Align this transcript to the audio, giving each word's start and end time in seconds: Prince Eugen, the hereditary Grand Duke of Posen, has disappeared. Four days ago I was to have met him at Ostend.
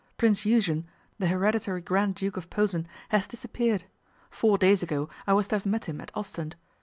Prince 0.17 0.47
Eugen, 0.47 0.87
the 1.19 1.27
hereditary 1.27 1.79
Grand 1.79 2.15
Duke 2.15 2.35
of 2.35 2.49
Posen, 2.49 2.87
has 3.09 3.27
disappeared. 3.27 3.83
Four 4.31 4.57
days 4.57 4.81
ago 4.81 5.09
I 5.27 5.33
was 5.33 5.49
to 5.49 5.55
have 5.57 5.65
met 5.67 5.85
him 5.85 6.01
at 6.01 6.09
Ostend. 6.17 6.55